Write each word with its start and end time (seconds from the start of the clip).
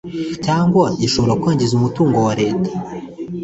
cyangwa 0.45 0.85
gishobora 1.01 1.37
kwangiza 1.41 1.73
umutungo 1.75 2.17
wa 2.25 2.33
Leta 2.41 2.69